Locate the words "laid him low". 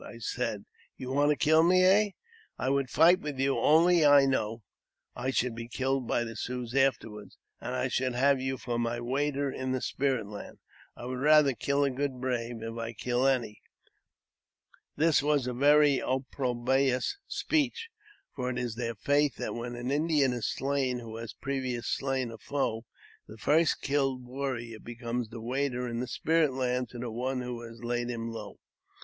27.85-28.57